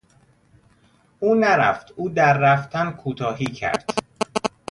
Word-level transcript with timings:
او 1.19 1.35
نرفت، 1.35 1.91
او 1.95 2.09
در 2.09 2.37
رفتن 2.37 2.91
کوتاهی 2.91 3.45
کرد. 3.45 3.85